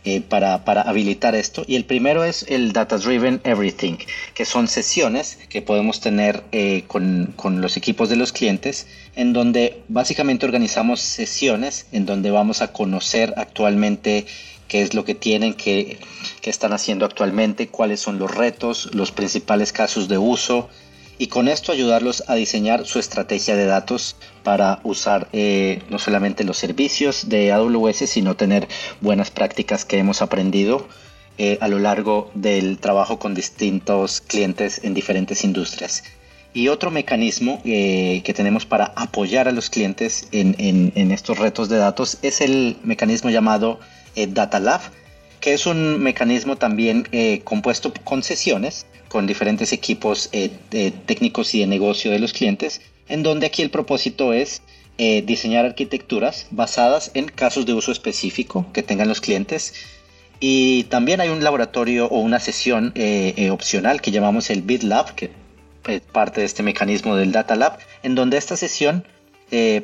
eh, 0.06 0.20
para, 0.20 0.56
habilitar 0.82 1.34
esto. 1.34 1.64
Y 1.66 1.78
el 1.78 1.86
primero 1.86 2.26
es 2.26 2.46
el 2.50 2.74
Data 2.74 2.98
Driven 2.98 3.40
Everything, 3.46 3.96
que 4.34 4.44
son 4.44 4.68
sesiones 4.68 5.40
que 5.48 5.62
podemos 5.62 6.02
tener 6.02 6.44
eh, 6.52 6.84
con, 6.88 7.62
los 7.62 7.78
equipos 7.78 8.10
de 8.10 8.18
los 8.18 8.34
clientes, 8.34 8.88
en 9.16 9.32
donde 9.32 9.82
básicamente 9.88 10.46
organizamos 10.46 11.00
sesiones 11.00 11.88
en 11.94 12.06
donde 12.06 12.32
vamos 12.32 12.62
a 12.62 12.74
conocer 12.74 13.34
actualmente 13.38 14.26
qué 14.68 14.82
es 14.82 14.94
lo 14.94 15.06
que 15.06 15.16
tienen, 15.16 15.54
qué, 15.54 16.00
qué 16.42 16.50
están 16.50 16.74
haciendo 16.74 17.06
actualmente, 17.06 17.70
cuáles 17.70 18.02
son 18.02 18.20
los 18.20 18.36
retos, 18.36 18.94
los 18.94 19.14
principales 19.14 19.72
casos 19.72 20.10
de 20.10 20.18
uso, 20.18 20.70
y 21.18 21.28
con 21.28 21.48
esto 21.48 21.72
ayudarlos 21.72 22.24
a 22.28 22.36
diseñar 22.36 22.86
su 22.86 23.00
estrategia 23.00 23.56
de 23.56 23.66
datos 23.66 24.16
para 24.44 24.80
usar 24.84 25.28
eh, 25.32 25.82
no 25.90 26.00
solamente 26.00 26.44
los 26.44 26.58
servicios 26.58 27.30
de 27.30 27.52
AWS, 27.52 28.10
sino 28.10 28.36
tener 28.36 28.68
buenas 29.02 29.32
prácticas 29.32 29.86
que 29.86 29.98
hemos 29.98 30.22
aprendido 30.22 30.88
eh, 31.38 31.58
a 31.62 31.68
lo 31.68 31.80
largo 31.80 32.32
del 32.34 32.78
trabajo 32.80 33.20
con 33.20 33.36
distintos 33.36 34.22
clientes 34.22 34.82
en 34.84 34.94
diferentes 34.94 35.44
industrias. 35.44 36.04
Y 36.56 36.68
otro 36.68 36.92
mecanismo 36.92 37.62
eh, 37.66 38.22
que 38.24 38.34
tenemos 38.34 38.66
para 38.66 38.94
apoyar 38.96 39.48
a 39.48 39.52
los 39.52 39.72
clientes 39.72 40.28
en, 40.32 40.56
en, 40.60 41.12
estos 41.12 41.40
retos 41.40 41.68
de 41.68 41.78
datos 41.78 42.20
es 42.22 42.42
el 42.42 42.78
mecanismo 42.84 43.32
llamado 43.32 43.80
Data 44.16 44.60
Lab, 44.60 44.82
que 45.40 45.54
es 45.54 45.66
un 45.66 46.04
mecanismo 46.04 46.56
también 46.56 47.08
compuesto 47.44 47.92
con 48.04 48.22
sesiones 48.22 48.86
con 49.14 49.28
diferentes 49.28 49.74
equipos 49.74 50.28
eh, 50.32 50.50
técnicos 51.06 51.54
y 51.54 51.60
de 51.60 51.68
negocio 51.68 52.10
de 52.10 52.18
los 52.18 52.34
clientes, 52.34 52.82
en 53.08 53.22
donde 53.22 53.46
aquí 53.46 53.62
el 53.62 53.70
propósito 53.70 54.34
es 54.34 54.64
eh, 54.98 55.22
diseñar 55.22 55.66
arquitecturas 55.66 56.48
basadas 56.50 57.12
en 57.14 57.26
casos 57.26 57.68
de 57.68 57.76
uso 57.76 57.92
específico 57.92 58.66
que 58.74 58.82
tengan 58.82 59.08
los 59.08 59.22
clientes. 59.22 59.76
Y 60.40 60.86
también 60.86 61.22
hay 61.22 61.30
un 61.30 61.44
laboratorio 61.44 62.08
o 62.08 62.22
una 62.22 62.40
sesión 62.40 62.92
eh, 62.96 63.52
opcional 63.52 64.02
que 64.02 64.10
llamamos 64.10 64.50
el 64.50 64.64
BitLab, 64.64 65.14
que 65.14 65.30
es 65.88 66.02
parte 66.02 66.42
de 66.42 66.48
este 66.48 66.64
mecanismo 66.64 67.16
del 67.16 67.32
Data 67.32 67.56
Lab, 67.56 67.78
en 68.02 68.16
donde 68.16 68.38
esta 68.38 68.58
sesión 68.58 69.06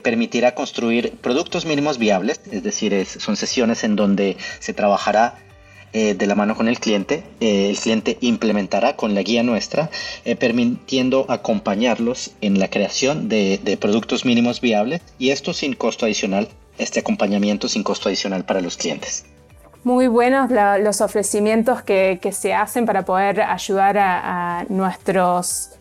permitirá 0.01 0.55
construir 0.55 1.11
productos 1.21 1.67
mínimos 1.67 1.99
viables, 1.99 2.41
es 2.51 2.63
decir, 2.63 3.05
son 3.05 3.35
sesiones 3.35 3.83
en 3.83 3.95
donde 3.95 4.35
se 4.59 4.73
trabajará 4.73 5.37
eh, 5.91 6.13
de 6.13 6.27
la 6.27 6.35
mano 6.35 6.55
con 6.55 6.67
el 6.67 6.79
cliente. 6.79 7.23
Eh, 7.39 7.71
el 7.71 7.77
cliente 7.79 8.19
implementará 8.21 8.95
con 8.95 9.15
la 9.15 9.23
guía 9.23 9.41
nuestra, 9.41 9.89
eh, 10.23 10.35
permitiendo 10.35 11.25
acompañarlos 11.29 12.31
en 12.41 12.59
la 12.59 12.69
creación 12.69 13.27
de, 13.27 13.77
productos 13.81 14.23
mínimos 14.23 14.61
viables 14.61 15.01
y 15.17 15.31
esto 15.31 15.51
sin 15.51 15.73
costo 15.73 16.05
adicional, 16.05 16.47
este 16.77 16.99
acompañamiento 16.99 17.67
sin 17.67 17.81
costo 17.81 18.07
adicional 18.07 18.45
para 18.45 18.61
los 18.61 18.77
clientes. 18.77 19.25
Muy 19.83 20.07
buenos 20.07 20.51
los 20.79 21.01
ofrecimientos 21.01 21.81
que, 21.81 22.19
se 22.33 22.53
hacen 22.53 22.85
para 22.85 23.03
poder 23.03 23.41
ayudar 23.41 23.97
a, 23.97 24.65
nuestros 24.69 25.71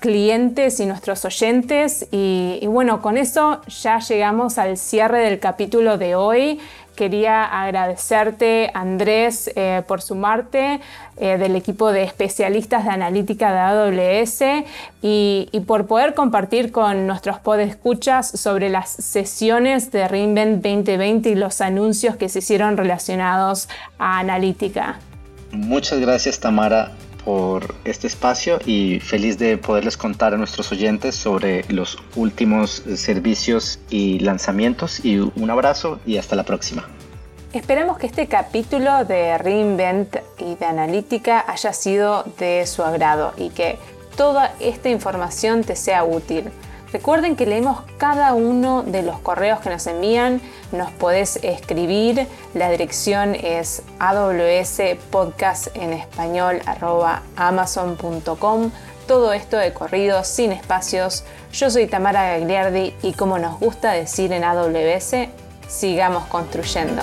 clientes 0.00 0.80
y 0.80 0.86
nuestros 0.86 1.26
oyentes. 1.26 2.06
y, 2.10 2.66
bueno, 2.68 3.02
con 3.02 3.18
eso 3.18 3.60
ya 3.66 3.98
llegamos 3.98 4.56
al 4.56 4.78
cierre 4.78 5.20
del 5.20 5.38
capítulo 5.40 5.98
de 5.98 6.14
hoy. 6.14 6.58
Quería 7.02 7.42
agradecerte, 7.42 8.70
Andrés, 8.74 9.50
eh, 9.56 9.82
por 9.88 10.00
sumarte 10.02 10.78
eh, 11.16 11.36
del 11.36 11.56
equipo 11.56 11.90
de 11.90 12.04
especialistas 12.04 12.84
de 12.84 12.90
analítica 12.90 13.50
de 13.52 13.58
AWS 13.58 14.64
y, 15.02 15.48
por 15.66 15.88
poder 15.88 16.14
compartir 16.14 16.70
con 16.70 17.08
nuestros 17.08 17.40
podescuchas 17.40 18.30
sobre 18.30 18.70
las 18.70 18.88
sesiones 18.88 19.90
de 19.90 20.06
Reinvent 20.06 20.62
2020 20.62 21.30
y 21.30 21.34
los 21.34 21.60
anuncios 21.60 22.14
que 22.14 22.28
se 22.28 22.38
hicieron 22.38 22.76
relacionados 22.76 23.68
a 23.98 24.20
analítica. 24.20 25.00
Muchas 25.50 25.98
gracias, 25.98 26.38
Tamara 26.38 26.92
por 27.24 27.74
este 27.84 28.06
espacio 28.06 28.58
y 28.66 29.00
feliz 29.00 29.38
de 29.38 29.56
poderles 29.58 29.96
contar 29.96 30.34
a 30.34 30.36
nuestros 30.36 30.72
oyentes 30.72 31.14
sobre 31.14 31.64
los 31.68 31.98
últimos 32.16 32.82
servicios 32.96 33.78
y 33.90 34.18
lanzamientos 34.20 35.04
y 35.04 35.18
un 35.18 35.50
abrazo 35.50 36.00
y 36.06 36.16
hasta 36.16 36.36
la 36.36 36.44
próxima. 36.44 36.88
Esperamos 37.52 37.98
que 37.98 38.06
este 38.06 38.28
capítulo 38.28 39.04
de 39.04 39.36
Reinvent 39.36 40.16
y 40.38 40.54
de 40.54 40.64
analítica 40.64 41.44
haya 41.46 41.74
sido 41.74 42.24
de 42.38 42.66
su 42.66 42.82
agrado 42.82 43.34
y 43.36 43.50
que 43.50 43.78
toda 44.16 44.54
esta 44.58 44.88
información 44.88 45.62
te 45.62 45.76
sea 45.76 46.02
útil. 46.04 46.50
Recuerden 46.92 47.36
que 47.36 47.46
leemos 47.46 47.80
cada 47.96 48.34
uno 48.34 48.82
de 48.82 49.02
los 49.02 49.18
correos 49.20 49.60
que 49.60 49.70
nos 49.70 49.86
envían, 49.86 50.42
nos 50.72 50.90
podés 50.90 51.36
escribir, 51.36 52.26
la 52.52 52.68
dirección 52.70 53.34
es 53.34 53.82
amazon.com, 57.36 58.70
todo 59.06 59.32
esto 59.32 59.56
de 59.56 59.72
corrido, 59.72 60.22
sin 60.22 60.52
espacios. 60.52 61.24
Yo 61.52 61.70
soy 61.70 61.86
Tamara 61.86 62.38
Gagliardi 62.38 62.94
y 63.02 63.14
como 63.14 63.38
nos 63.38 63.58
gusta 63.58 63.92
decir 63.92 64.32
en 64.32 64.44
AWS, 64.44 65.28
sigamos 65.68 66.26
construyendo. 66.26 67.02